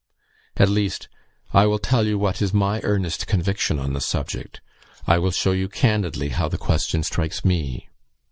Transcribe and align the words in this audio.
At 0.57 0.67
least, 0.67 1.09
I 1.53 1.67
will 1.67 1.77
tell 1.77 2.07
you 2.07 2.17
what 2.17 2.41
is 2.41 2.55
my 2.55 2.81
earnest 2.83 3.27
conviction 3.27 3.77
on 3.77 3.93
the 3.93 4.01
subject; 4.01 4.59
I 5.05 5.19
will 5.19 5.29
show 5.29 5.51
you 5.51 5.69
candidly 5.69 6.29
how 6.29 6.47
the 6.49 6.57
question 6.57 7.03
strikes 7.03 7.45
me. 7.45 7.87